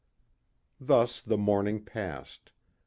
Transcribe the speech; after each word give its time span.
Thus 0.79 1.21
the 1.21 1.37
morning 1.37 1.85
passed. 1.85 2.49